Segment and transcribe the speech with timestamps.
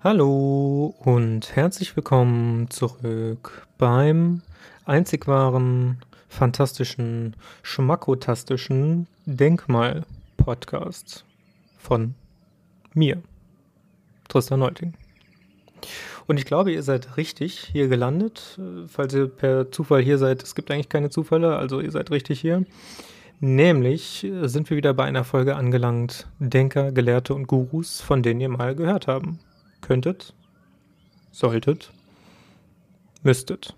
[0.00, 4.42] Hallo und herzlich willkommen zurück beim
[4.84, 11.24] einzig wahren, fantastischen, schmackotastischen Denkmal-Podcast
[11.78, 12.14] von
[12.94, 13.20] mir,
[14.28, 14.94] Tristan Neuting.
[16.28, 20.44] Und ich glaube, ihr seid richtig hier gelandet, falls ihr per Zufall hier seid.
[20.44, 22.64] Es gibt eigentlich keine Zufälle, also ihr seid richtig hier.
[23.40, 28.48] Nämlich sind wir wieder bei einer Folge angelangt, Denker, Gelehrte und Gurus, von denen ihr
[28.48, 29.40] mal gehört haben
[29.88, 30.34] könntet,
[31.32, 31.90] solltet,
[33.22, 33.74] müsstet.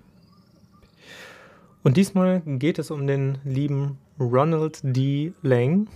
[1.85, 5.33] Und diesmal geht es um den lieben Ronald D.
[5.43, 5.87] Lang,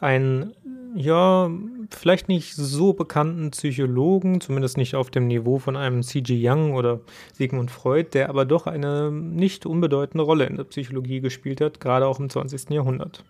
[0.00, 0.52] ein,
[0.96, 1.48] ja,
[1.90, 6.36] vielleicht nicht so bekannten Psychologen, zumindest nicht auf dem Niveau von einem C.G.
[6.42, 7.00] Young oder
[7.32, 12.06] Sigmund Freud, der aber doch eine nicht unbedeutende Rolle in der Psychologie gespielt hat, gerade
[12.06, 12.70] auch im 20.
[12.70, 13.24] Jahrhundert.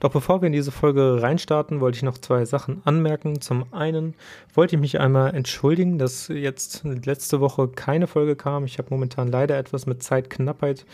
[0.00, 3.40] Doch bevor wir in diese Folge reinstarten, wollte ich noch zwei Sachen anmerken.
[3.40, 4.14] Zum einen
[4.54, 8.64] wollte ich mich einmal entschuldigen, dass jetzt letzte Woche keine Folge kam.
[8.64, 10.84] Ich habe momentan leider etwas mit Zeitknappheit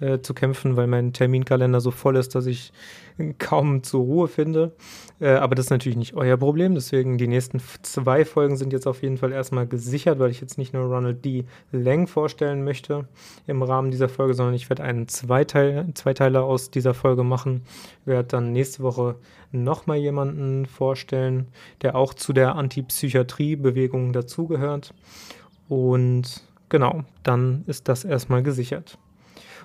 [0.00, 2.72] äh, zu kämpfen, weil mein Terminkalender so voll ist, dass ich
[3.38, 4.72] kaum zur Ruhe finde.
[5.20, 6.74] Äh, aber das ist natürlich nicht euer Problem.
[6.74, 10.58] Deswegen die nächsten zwei Folgen sind jetzt auf jeden Fall erstmal gesichert, weil ich jetzt
[10.58, 11.44] nicht nur Ronald D.
[11.72, 13.08] Lang vorstellen möchte
[13.46, 17.62] im Rahmen dieser Folge, sondern ich werde einen Zweiteil, Zweiteiler aus dieser Folge machen.
[18.02, 19.16] Ich werde dann nächste Woche
[19.52, 21.48] nochmal jemanden vorstellen,
[21.82, 24.92] der auch zu der Antipsychiatrie-Bewegung dazugehört.
[25.68, 28.98] Und genau, dann ist das erstmal gesichert.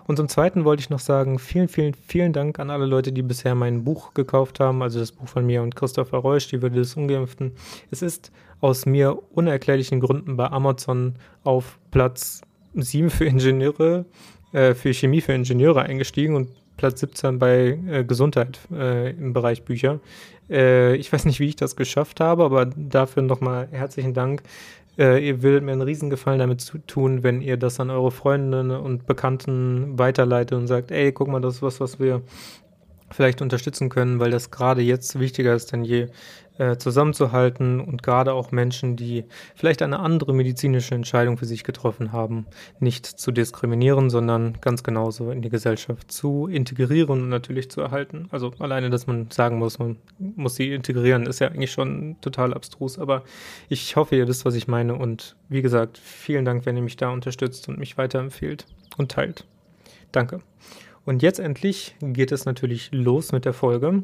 [0.08, 3.22] Und zum Zweiten wollte ich noch sagen, vielen, vielen, vielen Dank an alle Leute, die
[3.22, 6.78] bisher mein Buch gekauft haben, also das Buch von mir und Christopher Reusch, die Würde
[6.78, 7.52] des Ungeimpften.
[7.92, 12.42] Es ist aus mir unerklärlichen Gründen bei Amazon auf Platz
[12.76, 14.06] 7 für Ingenieure,
[14.54, 19.64] äh, für Chemie für Ingenieure eingestiegen und Platz 17 bei äh, Gesundheit äh, im Bereich
[19.64, 20.00] Bücher.
[20.50, 24.42] Äh, ich weiß nicht, wie ich das geschafft habe, aber dafür nochmal herzlichen Dank.
[24.98, 29.06] Äh, ihr würdet mir einen Riesengefallen damit tun, wenn ihr das an eure Freundinnen und
[29.06, 32.22] Bekannten weiterleitet und sagt, ey, guck mal, das ist was, was wir
[33.10, 36.08] vielleicht unterstützen können, weil das gerade jetzt wichtiger ist denn je,
[36.62, 42.12] äh, zusammenzuhalten und gerade auch Menschen, die vielleicht eine andere medizinische Entscheidung für sich getroffen
[42.12, 42.46] haben,
[42.80, 48.28] nicht zu diskriminieren, sondern ganz genauso in die Gesellschaft zu integrieren und natürlich zu erhalten.
[48.30, 52.54] Also alleine, dass man sagen muss, man muss sie integrieren, ist ja eigentlich schon total
[52.54, 53.24] abstrus, aber
[53.68, 56.96] ich hoffe, ihr wisst, was ich meine und wie gesagt, vielen Dank, wenn ihr mich
[56.96, 58.68] da unterstützt und mich weiterempfehlt
[58.98, 59.48] und teilt.
[60.12, 60.42] Danke.
[61.06, 64.04] Und jetzt endlich geht es natürlich los mit der Folge.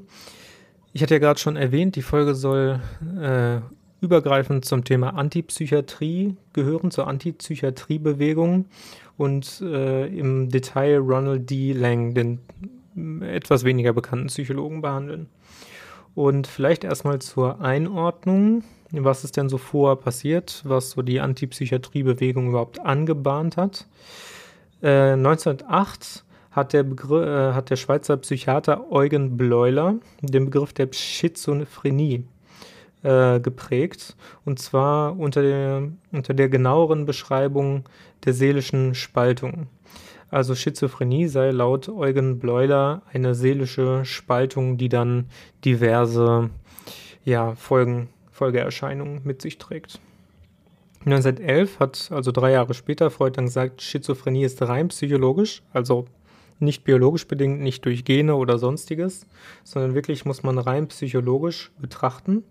[0.94, 2.80] Ich hatte ja gerade schon erwähnt, die Folge soll
[3.22, 3.60] äh,
[4.02, 8.66] übergreifend zum Thema Antipsychiatrie gehören, zur Antipsychiatriebewegung
[9.18, 11.74] und äh, im Detail Ronald D.
[11.74, 12.40] Lang, den
[13.22, 15.28] etwas weniger bekannten Psychologen, behandeln.
[16.16, 18.64] Und vielleicht erstmal zur Einordnung.
[18.92, 23.86] Was ist denn so vorher passiert, was so die Antipsychiatriebewegung überhaupt angebahnt hat?
[24.82, 26.24] Äh, 1908
[26.58, 32.26] hat der, Begriff, äh, hat der Schweizer Psychiater Eugen Bleuler den Begriff der Schizophrenie
[33.04, 34.18] äh, geprägt.
[34.44, 37.84] Und zwar unter der, unter der genaueren Beschreibung
[38.26, 39.68] der seelischen Spaltung.
[40.32, 45.30] Also Schizophrenie sei laut Eugen Bleuler eine seelische Spaltung, die dann
[45.64, 46.50] diverse
[47.24, 50.00] ja, Folgen, Folgeerscheinungen mit sich trägt.
[51.06, 56.08] 1911 hat, also drei Jahre später, Freud dann gesagt, Schizophrenie ist rein psychologisch, also
[56.60, 59.26] nicht biologisch bedingt, nicht durch Gene oder sonstiges,
[59.64, 62.44] sondern wirklich muss man rein psychologisch betrachten.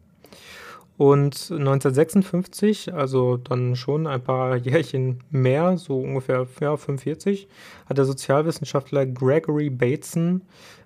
[0.99, 7.49] Und 1956, also dann schon ein paar Jährchen mehr, so ungefähr ja, 45,
[7.87, 10.43] hat der Sozialwissenschaftler Gregory Bateson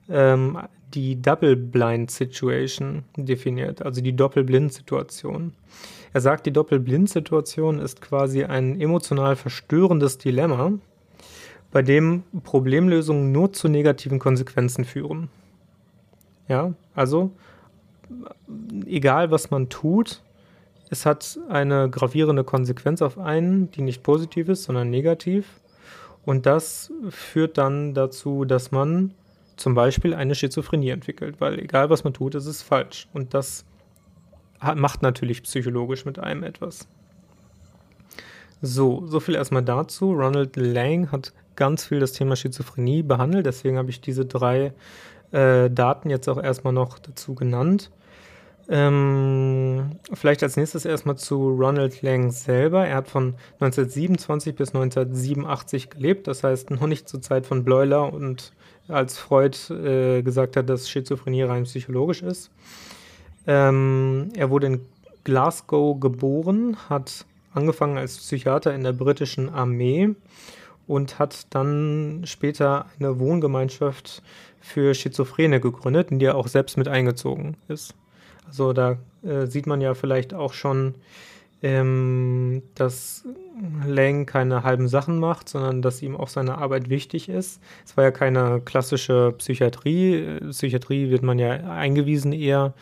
[0.08, 0.58] ähm,
[0.94, 5.52] die Double Blind Situation definiert, also die Doppelblind-Situation.
[6.12, 10.72] Er sagt, die Doppelblind-Situation ist quasi ein emotional verstörendes Dilemma,
[11.72, 15.28] bei dem Problemlösungen nur zu negativen Konsequenzen führen.
[16.48, 17.30] Ja, also
[18.86, 20.22] egal was man tut,
[20.90, 25.60] es hat eine gravierende Konsequenz auf einen, die nicht positiv ist, sondern negativ.
[26.24, 29.14] Und das führt dann dazu, dass man
[29.56, 33.08] zum Beispiel eine Schizophrenie entwickelt, weil egal was man tut, es ist falsch.
[33.12, 33.64] Und das
[34.74, 36.88] macht natürlich psychologisch mit einem etwas.
[38.60, 40.12] So, so viel erstmal dazu.
[40.12, 44.72] Ronald Lang hat ganz viel das Thema Schizophrenie behandelt, deswegen habe ich diese drei
[45.30, 47.90] äh, Daten jetzt auch erstmal noch dazu genannt.
[48.70, 52.86] Ähm, vielleicht als nächstes erstmal zu Ronald Lang selber.
[52.86, 58.10] Er hat von 1927 bis 1987 gelebt, das heißt noch nicht zur Zeit von Bleuler
[58.10, 58.52] und
[58.88, 62.50] als Freud äh, gesagt hat, dass Schizophrenie rein psychologisch ist.
[63.46, 64.80] Ähm, er wurde in
[65.24, 70.14] Glasgow geboren, hat angefangen als Psychiater in der britischen Armee
[70.90, 74.24] und hat dann später eine Wohngemeinschaft
[74.60, 77.94] für Schizophrene gegründet, in die er auch selbst mit eingezogen ist.
[78.48, 80.96] Also da äh, sieht man ja vielleicht auch schon,
[81.62, 83.24] ähm, dass
[83.86, 87.62] Lang keine halben Sachen macht, sondern dass ihm auch seine Arbeit wichtig ist.
[87.84, 90.40] Es war ja keine klassische Psychiatrie.
[90.50, 92.74] Psychiatrie wird man ja eingewiesen eher.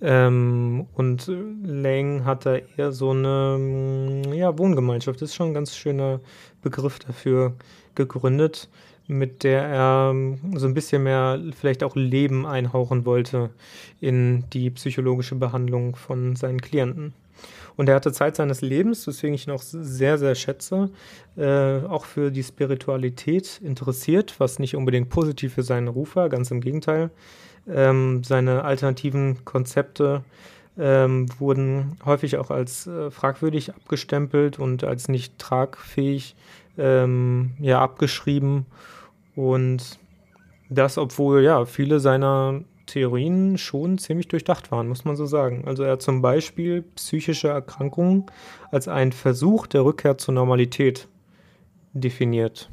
[0.00, 1.30] Ähm, und
[1.64, 5.20] Lang hat da eher so eine ja, Wohngemeinschaft.
[5.20, 6.20] Das ist schon ein ganz schöner
[6.62, 7.54] Begriff dafür
[7.94, 8.68] gegründet,
[9.08, 10.14] mit der er
[10.54, 13.50] so ein bisschen mehr vielleicht auch Leben einhauchen wollte
[14.00, 17.14] in die psychologische Behandlung von seinen Klienten.
[17.76, 20.90] Und er hatte Zeit seines Lebens, weswegen ich ihn auch sehr, sehr schätze,
[21.36, 26.50] äh, auch für die Spiritualität interessiert, was nicht unbedingt positiv für seinen Ruf war, ganz
[26.50, 27.10] im Gegenteil.
[27.68, 30.24] Ähm, seine alternativen Konzepte
[30.78, 36.36] ähm, wurden häufig auch als äh, fragwürdig abgestempelt und als nicht tragfähig
[36.78, 38.66] ähm, ja, abgeschrieben.
[39.34, 39.98] Und
[40.70, 45.64] das, obwohl ja viele seiner Theorien schon ziemlich durchdacht waren, muss man so sagen.
[45.66, 48.26] Also er hat zum Beispiel psychische Erkrankungen
[48.70, 51.08] als einen Versuch der Rückkehr zur Normalität
[51.92, 52.70] definiert.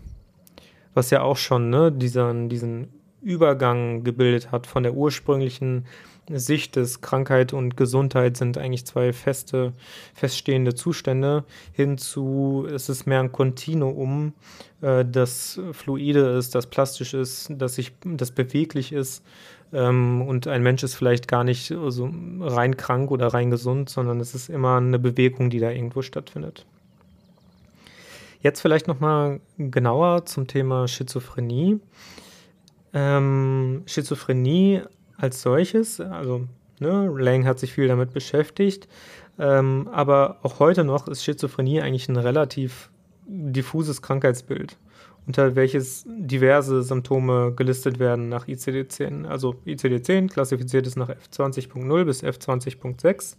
[0.94, 2.89] Was ja auch schon ne, diesen, diesen
[3.25, 5.86] Übergang gebildet hat von der ursprünglichen
[6.30, 9.74] Sicht des Krankheit und Gesundheit sind eigentlich zwei feste,
[10.13, 11.44] feststehende Zustände
[11.74, 14.33] hin zu, es ist mehr ein Kontinuum,
[14.81, 19.24] äh, das fluide ist, das plastisch ist, das, sich, das beweglich ist
[19.74, 22.10] ähm, und ein Mensch ist vielleicht gar nicht so
[22.42, 26.66] rein krank oder rein gesund, sondern es ist immer eine Bewegung, die da irgendwo stattfindet.
[28.42, 31.80] Jetzt vielleicht nochmal genauer zum Thema Schizophrenie.
[32.95, 34.81] Ähm, Schizophrenie
[35.18, 36.47] als solches, also
[36.80, 38.88] ne, Lang hat sich viel damit beschäftigt,
[39.38, 42.89] ähm, aber auch heute noch ist Schizophrenie eigentlich ein relativ
[43.27, 44.77] diffuses Krankheitsbild
[45.27, 49.25] unter welches diverse Symptome gelistet werden nach ICD-10.
[49.25, 53.36] Also ICD-10 klassifiziert es nach F20.0 bis F20.6.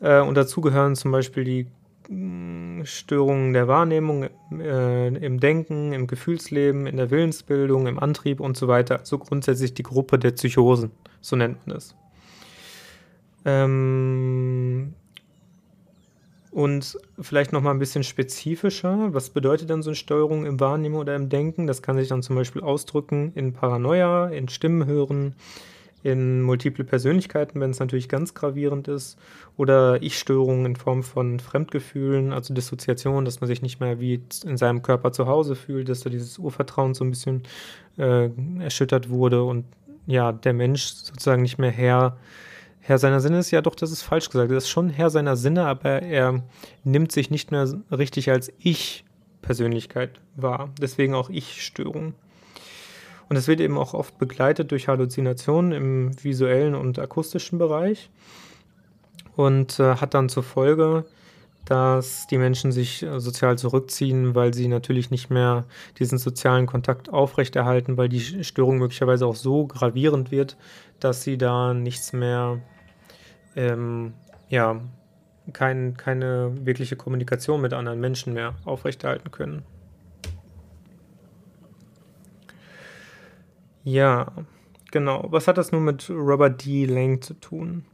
[0.00, 1.66] Äh, und dazu gehören zum Beispiel die
[2.84, 8.68] Störungen der Wahrnehmung äh, im Denken, im Gefühlsleben, in der Willensbildung, im Antrieb und so
[8.68, 9.00] weiter.
[9.00, 10.90] Also grundsätzlich die Gruppe der Psychosen,
[11.20, 11.94] so nennt man es.
[13.44, 14.94] Ähm,
[16.50, 20.94] und vielleicht noch mal ein bisschen spezifischer, was bedeutet dann so eine Steuerung im Wahrnehmen
[20.94, 21.66] oder im Denken?
[21.66, 25.34] Das kann sich dann zum Beispiel ausdrücken in Paranoia, in Stimmen hören,
[26.04, 29.18] in multiple Persönlichkeiten, wenn es natürlich ganz gravierend ist,
[29.56, 34.56] oder Ich-Störungen in Form von Fremdgefühlen, also Dissoziation, dass man sich nicht mehr wie in
[34.58, 37.42] seinem Körper zu Hause fühlt, dass da dieses Urvertrauen so ein bisschen
[37.96, 38.28] äh,
[38.60, 39.64] erschüttert wurde und
[40.06, 42.18] ja, der Mensch sozusagen nicht mehr Herr
[42.86, 44.50] Herr seiner Sinne ist ja doch, das ist falsch gesagt.
[44.50, 46.42] Er ist schon Herr seiner Sinne, aber er
[46.84, 50.68] nimmt sich nicht mehr richtig als Ich-Persönlichkeit wahr.
[50.78, 52.12] Deswegen auch Ich-Störung.
[53.34, 58.08] Und es wird eben auch oft begleitet durch Halluzinationen im visuellen und akustischen Bereich
[59.34, 61.04] und äh, hat dann zur Folge,
[61.64, 65.64] dass die Menschen sich äh, sozial zurückziehen, weil sie natürlich nicht mehr
[65.98, 70.56] diesen sozialen Kontakt aufrechterhalten, weil die Störung möglicherweise auch so gravierend wird,
[71.00, 72.60] dass sie da nichts mehr
[73.56, 74.12] ähm,
[74.48, 74.80] ja,
[75.52, 79.64] kein, keine wirkliche Kommunikation mit anderen Menschen mehr aufrechterhalten können.
[83.84, 84.32] Ja,
[84.90, 85.26] genau.
[85.28, 86.86] Was hat das nun mit Robert D.
[86.86, 87.84] Lang zu tun?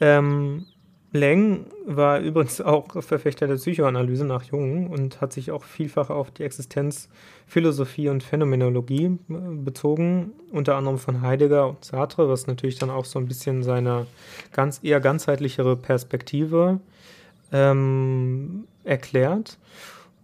[0.00, 0.66] Ähm,
[1.12, 6.30] Lang war übrigens auch Verfechter der Psychoanalyse nach Jung und hat sich auch vielfach auf
[6.30, 7.08] die Existenz,
[7.46, 13.06] Philosophie und Phänomenologie äh, bezogen, unter anderem von Heidegger und Sartre, was natürlich dann auch
[13.06, 14.06] so ein bisschen seine
[14.52, 16.80] ganz eher ganzheitlichere Perspektive
[17.50, 19.58] ähm, erklärt.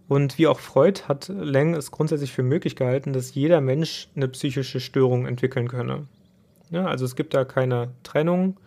[0.09, 4.27] Und wie auch Freud hat Lang es grundsätzlich für möglich gehalten, dass jeder Mensch eine
[4.27, 6.07] psychische Störung entwickeln könne.
[6.71, 8.57] Ja, also es gibt da keine Trennung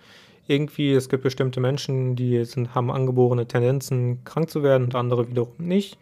[0.47, 5.29] irgendwie, es gibt bestimmte Menschen, die sind, haben angeborene Tendenzen, krank zu werden und andere
[5.29, 5.99] wiederum nicht.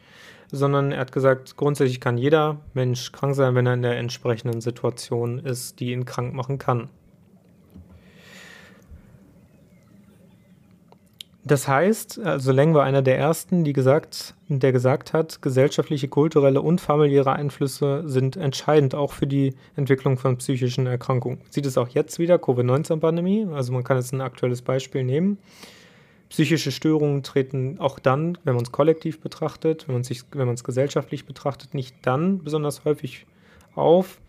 [0.52, 4.60] Sondern er hat gesagt, grundsätzlich kann jeder Mensch krank sein, wenn er in der entsprechenden
[4.60, 6.90] Situation ist, die ihn krank machen kann.
[11.42, 16.60] Das heißt, also Leng war einer der ersten, die gesagt, der gesagt hat, gesellschaftliche, kulturelle
[16.60, 21.40] und familiäre Einflüsse sind entscheidend auch für die Entwicklung von psychischen Erkrankungen.
[21.48, 25.38] Sieht es auch jetzt wieder, Covid-19-Pandemie, also man kann jetzt ein aktuelles Beispiel nehmen.
[26.28, 29.94] Psychische Störungen treten auch dann, wenn man es kollektiv betrachtet, wenn
[30.46, 33.26] man es gesellschaftlich betrachtet, nicht dann besonders häufig
[33.74, 34.20] auf,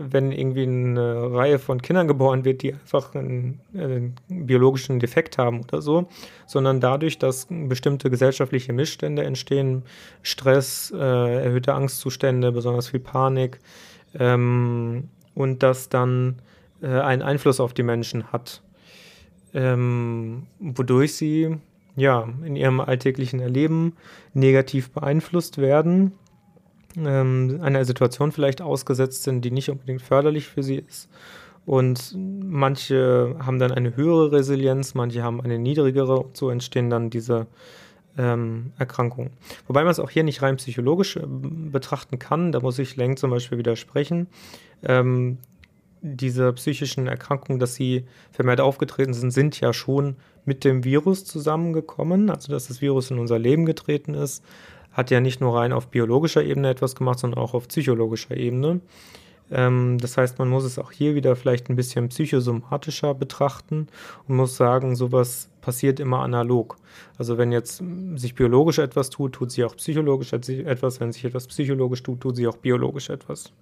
[0.00, 5.62] wenn irgendwie eine Reihe von Kindern geboren wird, die einfach einen, einen, biologischen Defekt haben
[5.62, 6.06] oder so,
[6.46, 9.82] sondern dadurch, dass bestimmte gesellschaftliche Missstände entstehen,
[10.22, 13.58] Stress, äh, erhöhte Angstzustände, besonders viel Panik
[14.14, 16.36] ähm, und das dann
[16.80, 18.62] äh, einen Einfluss auf die Menschen hat,
[19.52, 21.56] ähm, wodurch sie
[21.96, 23.96] ja in ihrem alltäglichen Erleben
[24.32, 26.12] negativ beeinflusst werden
[26.96, 31.08] ähm, einer Situation vielleicht ausgesetzt sind, die nicht unbedingt förderlich für sie ist.
[31.66, 37.46] Und manche haben dann eine höhere Resilienz, manche haben eine niedrigere so entstehen dann diese
[38.16, 39.32] ähm, Erkrankungen.
[39.66, 43.18] Wobei man es auch hier nicht rein psychologisch äh, betrachten kann, da muss ich Leng
[43.18, 44.28] zum Beispiel widersprechen.
[44.82, 45.38] Ähm,
[46.00, 52.30] diese psychischen Erkrankungen, dass sie vermehrt aufgetreten sind, sind ja schon mit dem Virus zusammengekommen,
[52.30, 54.42] also dass das Virus in unser Leben getreten ist
[54.98, 58.80] hat ja nicht nur rein auf biologischer Ebene etwas gemacht, sondern auch auf psychologischer Ebene.
[59.48, 63.86] Ähm, das heißt, man muss es auch hier wieder vielleicht ein bisschen psychosomatischer betrachten
[64.26, 66.78] und muss sagen, sowas passiert immer analog.
[67.16, 67.80] Also wenn jetzt
[68.16, 70.98] sich biologisch etwas tut, tut sich auch psychologisch etwas.
[70.98, 73.52] Wenn sich etwas psychologisch tut, tut sich auch biologisch etwas.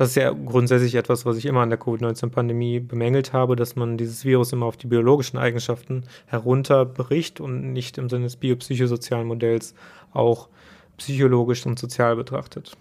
[0.00, 3.98] Das ist ja grundsätzlich etwas, was ich immer an der Covid-19-Pandemie bemängelt habe, dass man
[3.98, 9.74] dieses Virus immer auf die biologischen Eigenschaften herunterbricht und nicht im Sinne des biopsychosozialen Modells
[10.14, 10.48] auch
[10.96, 12.78] psychologisch und sozial betrachtet.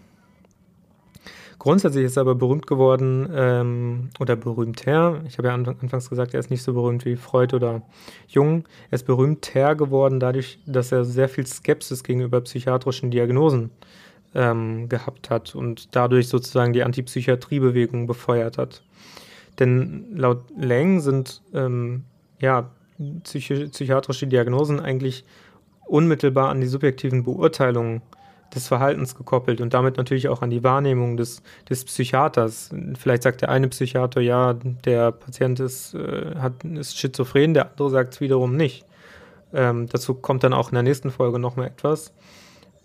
[1.58, 5.22] Grundsätzlich ist er aber berühmt geworden ähm, oder berühmter.
[5.28, 7.82] Ich habe ja anfangs gesagt, er ist nicht so berühmt wie Freud oder
[8.30, 8.64] Jung.
[8.92, 13.72] Er ist berühmter geworden dadurch, dass er sehr viel Skepsis gegenüber psychiatrischen Diagnosen
[14.36, 18.83] ähm, gehabt hat und dadurch sozusagen die Antipsychiatriebewegung befeuert hat.
[19.59, 22.05] Denn laut Lang sind ähm,
[22.39, 22.69] ja,
[23.24, 25.25] psychi psychiatrische Diagnosen eigentlich
[25.86, 28.01] unmittelbar an die subjektiven Beurteilungen
[28.53, 32.71] des Verhaltens gekoppelt und damit natürlich auch an die Wahrnehmung des, des Psychiaters.
[32.98, 37.89] Vielleicht sagt der eine Psychiater, ja, der Patient ist, äh, hat, ist schizophren, der andere
[37.89, 38.86] sagt es wiederum nicht.
[39.53, 42.13] Ähm, dazu kommt dann auch in der nächsten Folge noch mal etwas.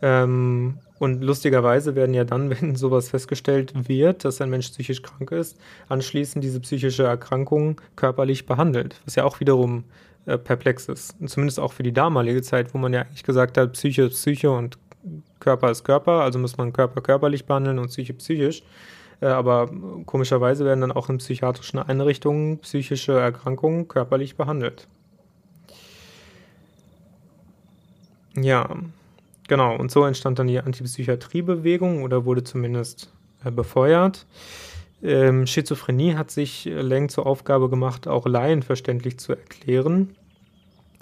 [0.03, 5.31] Ähm, und lustigerweise werden ja dann, wenn sowas festgestellt wird, dass ein Mensch psychisch krank
[5.33, 5.59] ist,
[5.89, 9.85] anschließend diese psychische Erkrankung körperlich behandelt, was ja auch wiederum
[10.27, 11.15] äh, perplex ist.
[11.21, 14.15] Und zumindest auch für die damalige Zeit, wo man ja eigentlich gesagt hat, Psyche ist
[14.15, 14.79] Psyche und
[15.39, 18.63] Körper ist Körper, also muss man Körper körperlich behandeln und Psyche psychisch.
[19.21, 19.71] Äh, aber
[20.07, 24.89] komischerweise werden dann auch in psychiatrischen Einrichtungen psychische Erkrankungen körperlich behandelt.
[28.37, 28.69] Ja,
[29.49, 33.13] Genau, und so entstand dann die Antipsychiatriebewegung oder wurde zumindest
[33.45, 34.27] äh, befeuert.
[35.03, 40.17] Ähm, Schizophrenie hat sich äh, Leng zur Aufgabe gemacht, auch Laien verständlich zu erklären,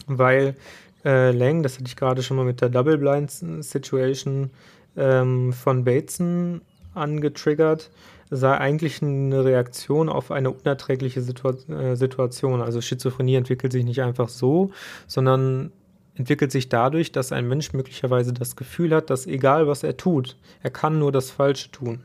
[0.06, 0.56] weil
[1.04, 4.50] äh, Lang, das hatte ich gerade schon mal mit der Double Blind Situation
[4.96, 6.62] ähm, von Bateson
[6.94, 7.90] angetriggert,
[8.30, 12.61] sei eigentlich eine Reaktion auf eine unerträgliche Situa äh, Situation.
[12.61, 14.70] Also Schizophrenie entwickelt sich nicht einfach so,
[15.06, 15.70] sondern
[16.14, 20.37] entwickelt sich dadurch, dass ein Mensch möglicherweise das Gefühl hat, dass egal was er tut,
[20.62, 22.02] er kann nur das Falsche tun.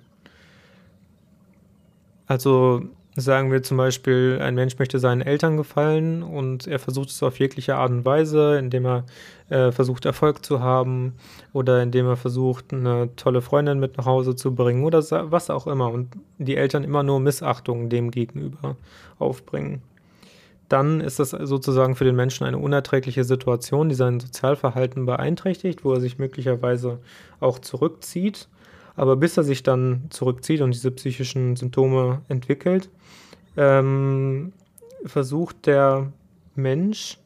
[2.25, 2.83] Also
[3.15, 7.39] sagen wir zum Beispiel, ein Mensch möchte seinen Eltern gefallen und er versucht es auf
[7.39, 9.05] jegliche Art und Weise, indem er
[9.49, 11.13] äh, versucht Erfolg zu haben
[11.51, 14.99] oder indem er versucht eine tolle Freundin mit nach Hause zu bringen oder
[15.31, 18.75] was auch immer und die Eltern immer nur Missachtung dem gegenüber
[19.17, 19.81] aufbringen
[20.69, 25.93] dann ist das sozusagen für den Menschen eine unerträgliche Situation, die sein Sozialverhalten beeinträchtigt, wo
[25.93, 26.99] er sich möglicherweise
[27.39, 28.47] auch zurückzieht.
[28.95, 32.89] Aber bis er sich dann zurückzieht und diese psychischen Symptome entwickelt,
[33.55, 34.53] ähm,
[35.05, 36.11] versucht der
[36.55, 37.17] Mensch,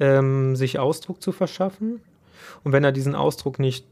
[0.00, 2.00] ähm, sich Ausdruck zu verschaffen.
[2.64, 3.86] Und wenn er diesen Ausdruck nicht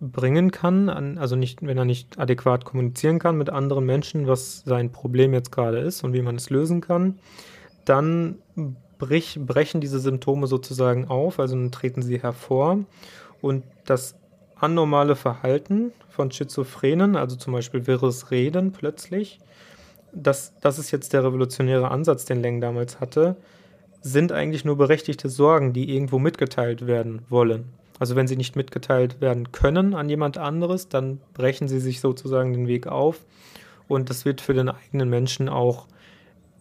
[0.00, 4.92] bringen kann, also nicht, wenn er nicht adäquat kommunizieren kann mit anderen Menschen, was sein
[4.92, 7.18] Problem jetzt gerade ist und wie man es lösen kann,
[7.88, 8.38] dann
[8.98, 12.78] brich, brechen diese Symptome sozusagen auf, also dann treten sie hervor
[13.40, 14.16] und das
[14.56, 19.38] anormale Verhalten von Schizophrenen, also zum Beispiel wirres Reden plötzlich,
[20.12, 23.36] das, das ist jetzt der revolutionäre Ansatz, den Leng damals hatte,
[24.00, 27.66] sind eigentlich nur berechtigte Sorgen, die irgendwo mitgeteilt werden wollen.
[27.98, 32.52] Also wenn sie nicht mitgeteilt werden können an jemand anderes, dann brechen sie sich sozusagen
[32.52, 33.24] den Weg auf
[33.88, 35.86] und das wird für den eigenen Menschen auch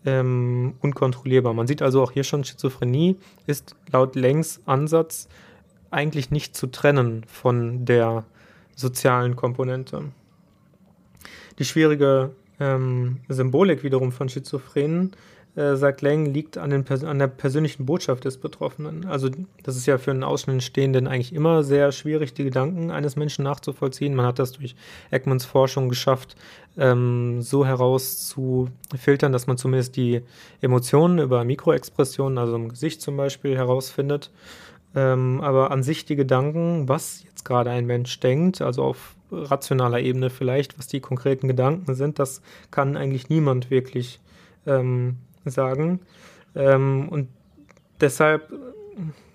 [0.08, 1.54] ähm, unkontrollierbar.
[1.54, 5.28] Man sieht also auch hier schon, Schizophrenie ist laut Lengs Ansatz
[5.92, 8.24] eigentlich nicht zu trennen von der
[8.74, 10.06] sozialen Komponente.
[11.60, 15.12] Die schwierige ähm, Symbolik wiederum von Schizophrenen
[15.58, 19.08] äh, sagt Lang, liegt an, den, an der persönlichen Botschaft des Betroffenen.
[19.08, 19.30] Also
[19.64, 24.14] das ist ja für einen Außenstehenden eigentlich immer sehr schwierig, die Gedanken eines Menschen nachzuvollziehen.
[24.14, 24.76] Man hat das durch
[25.10, 26.36] Eckmans Forschung geschafft,
[26.78, 30.22] ähm, so herauszufiltern, dass man zumindest die
[30.62, 34.30] Emotionen über Mikroexpressionen, also im Gesicht zum Beispiel, herausfindet.
[34.96, 40.02] Ähm, aber an sich die Gedanken, was jetzt gerade ein Mensch denkt, also auf rationaler
[40.02, 44.20] Ebene vielleicht, was die konkreten Gedanken sind, das kann eigentlich niemand wirklich
[44.68, 45.18] ähm,
[45.50, 46.00] sagen.
[46.56, 47.30] Ähm, und
[48.02, 48.52] deshalb,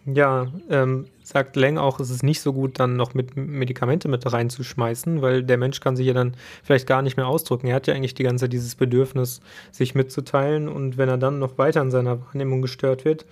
[0.06, 4.30] ja, ähm, sagt Leng auch, es ist nicht so gut, dann noch mit Medikamente mit
[4.30, 7.68] reinzuschmeißen, weil der Mensch kann sich ja dann vielleicht gar nicht mehr ausdrücken.
[7.68, 9.40] Er hat ja eigentlich die ganze Zeit dieses Bedürfnis,
[9.70, 13.24] sich mitzuteilen und wenn er dann noch weiter in seiner Wahrnehmung gestört wird,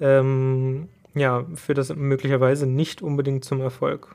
[0.00, 4.14] ähm, ja, führt das möglicherweise nicht unbedingt zum Erfolg.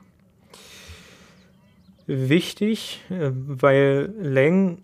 [2.06, 4.82] Wichtig, äh, weil Leng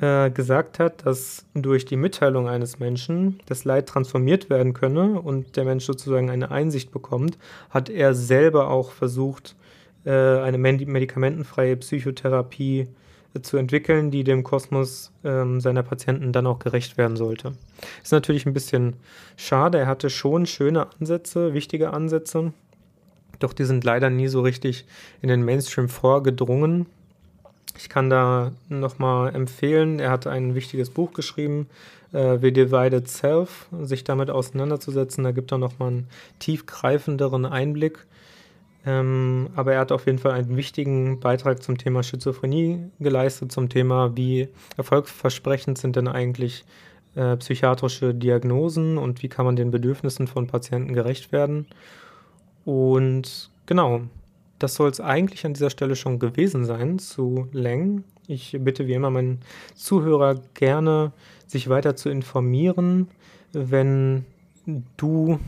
[0.00, 5.56] äh, gesagt hat, dass durch die Mitteilung eines Menschen das Leid transformiert werden könne und
[5.56, 7.38] der Mensch sozusagen eine Einsicht bekommt,
[7.70, 9.56] hat er selber auch versucht,
[10.04, 12.88] äh, eine medikamentenfreie Psychotherapie
[13.34, 17.52] äh, zu entwickeln, die dem Kosmos ähm, seiner Patienten dann auch gerecht werden sollte.
[18.02, 18.96] Ist natürlich ein bisschen
[19.36, 19.78] schade.
[19.78, 22.52] Er hatte schon schöne Ansätze, wichtige Ansätze,
[23.38, 24.86] doch die sind leider nie so richtig
[25.22, 26.86] in den Mainstream vorgedrungen.
[27.78, 31.68] Ich kann da nochmal empfehlen, er hat ein wichtiges Buch geschrieben,
[32.12, 35.24] äh, The Divided Self, sich damit auseinanderzusetzen.
[35.24, 38.06] Da gibt er nochmal einen tiefgreifenderen Einblick.
[38.86, 43.68] Ähm, aber er hat auf jeden Fall einen wichtigen Beitrag zum Thema Schizophrenie geleistet, zum
[43.68, 46.64] Thema, wie erfolgsversprechend sind denn eigentlich
[47.16, 51.66] äh, psychiatrische Diagnosen und wie kann man den Bedürfnissen von Patienten gerecht werden.
[52.64, 54.02] Und genau,
[54.58, 58.04] das soll es eigentlich an dieser Stelle schon gewesen sein zu Lang.
[58.26, 59.40] Ich bitte wie immer meinen
[59.74, 61.12] Zuhörer gerne,
[61.46, 63.08] sich weiter zu informieren,
[63.52, 64.24] wenn
[64.96, 65.38] du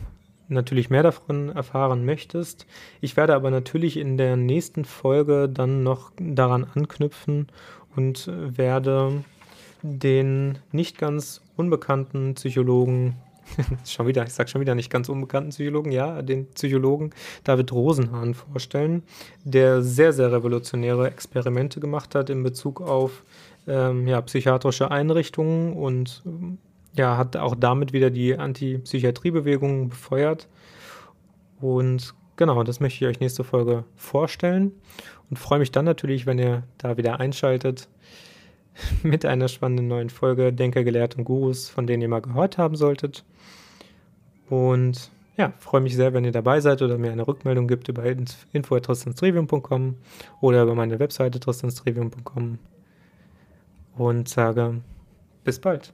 [0.47, 2.65] natürlich mehr davon erfahren möchtest.
[3.01, 7.47] Ich werde aber natürlich in der nächsten Folge dann noch daran anknüpfen
[7.95, 9.23] und werde
[9.81, 13.15] den nicht ganz unbekannten Psychologen
[13.85, 17.11] schon wieder, ich sage schon wieder nicht ganz unbekannten Psychologen, ja, den Psychologen
[17.43, 19.03] David Rosenhahn vorstellen,
[19.43, 23.23] der sehr, sehr revolutionäre Experimente gemacht hat in Bezug auf
[23.67, 26.23] ähm, ja, psychiatrische Einrichtungen und
[26.95, 30.47] ja, hat auch damit wieder die Antipsychiatriebewegung befeuert.
[31.61, 34.71] Und genau, das möchte ich euch nächste Folge vorstellen
[35.29, 37.87] und freue mich dann natürlich, wenn ihr da wieder einschaltet
[39.03, 42.75] mit einer spannenden neuen Folge Denker, Gelehrt und Gurus, von denen ihr mal gehört haben
[42.75, 43.23] solltet.
[44.49, 48.03] Und ja, freue mich sehr, wenn ihr dabei seid oder mir eine Rückmeldung gibt über
[48.51, 49.95] info.tristanstrivium.com
[50.41, 52.59] oder über meine Webseite tristanstrivium.com
[53.95, 54.81] und sage
[55.43, 55.93] bis bald.